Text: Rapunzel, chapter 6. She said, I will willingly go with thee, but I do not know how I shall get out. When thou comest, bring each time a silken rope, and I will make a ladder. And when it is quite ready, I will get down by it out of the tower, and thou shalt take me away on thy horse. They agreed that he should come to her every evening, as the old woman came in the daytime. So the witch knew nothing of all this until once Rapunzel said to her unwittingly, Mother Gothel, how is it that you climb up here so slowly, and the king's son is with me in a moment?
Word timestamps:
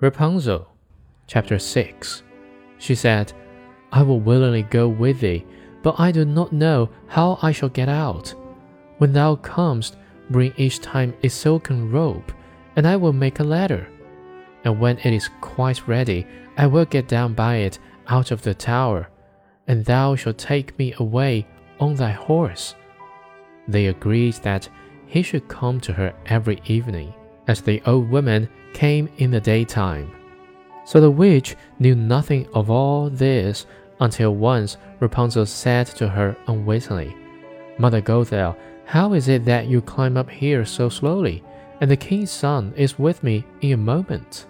Rapunzel, 0.00 0.66
chapter 1.26 1.58
6. 1.58 2.22
She 2.78 2.94
said, 2.94 3.34
I 3.92 4.00
will 4.00 4.18
willingly 4.18 4.62
go 4.62 4.88
with 4.88 5.20
thee, 5.20 5.44
but 5.82 6.00
I 6.00 6.10
do 6.10 6.24
not 6.24 6.54
know 6.54 6.88
how 7.06 7.38
I 7.42 7.52
shall 7.52 7.68
get 7.68 7.90
out. 7.90 8.34
When 8.96 9.12
thou 9.12 9.36
comest, 9.36 9.98
bring 10.30 10.54
each 10.56 10.80
time 10.80 11.12
a 11.22 11.28
silken 11.28 11.90
rope, 11.90 12.32
and 12.76 12.88
I 12.88 12.96
will 12.96 13.12
make 13.12 13.40
a 13.40 13.44
ladder. 13.44 13.88
And 14.64 14.80
when 14.80 14.96
it 15.00 15.12
is 15.12 15.28
quite 15.42 15.86
ready, 15.86 16.26
I 16.56 16.66
will 16.66 16.86
get 16.86 17.06
down 17.06 17.34
by 17.34 17.56
it 17.56 17.78
out 18.08 18.30
of 18.30 18.40
the 18.40 18.54
tower, 18.54 19.10
and 19.68 19.84
thou 19.84 20.14
shalt 20.14 20.38
take 20.38 20.78
me 20.78 20.94
away 20.98 21.46
on 21.78 21.94
thy 21.94 22.12
horse. 22.12 22.74
They 23.68 23.88
agreed 23.88 24.36
that 24.36 24.66
he 25.06 25.20
should 25.20 25.46
come 25.48 25.78
to 25.80 25.92
her 25.92 26.14
every 26.24 26.62
evening, 26.64 27.12
as 27.50 27.60
the 27.60 27.82
old 27.84 28.08
woman 28.08 28.48
came 28.72 29.08
in 29.18 29.32
the 29.32 29.40
daytime. 29.40 30.08
So 30.84 31.00
the 31.00 31.10
witch 31.10 31.56
knew 31.80 31.96
nothing 31.96 32.46
of 32.54 32.70
all 32.70 33.10
this 33.10 33.66
until 33.98 34.36
once 34.36 34.76
Rapunzel 35.00 35.46
said 35.46 35.88
to 35.98 36.08
her 36.08 36.36
unwittingly, 36.46 37.16
Mother 37.76 38.00
Gothel, 38.00 38.56
how 38.84 39.14
is 39.14 39.26
it 39.26 39.44
that 39.46 39.66
you 39.66 39.82
climb 39.82 40.16
up 40.16 40.30
here 40.30 40.64
so 40.64 40.88
slowly, 40.88 41.42
and 41.80 41.90
the 41.90 41.96
king's 41.96 42.30
son 42.30 42.72
is 42.76 43.00
with 43.00 43.24
me 43.24 43.44
in 43.62 43.72
a 43.72 43.76
moment? 43.76 44.46